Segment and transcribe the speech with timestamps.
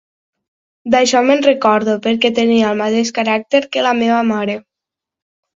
[0.95, 4.57] D'això me'n recordo perquè tenia el mateix caràcter que la meva mare.